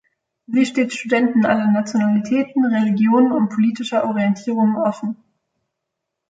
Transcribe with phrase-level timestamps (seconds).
[0.47, 5.15] Sie steht Studenten aller Nationalitäten, Religionen und politischer Orientierung offen.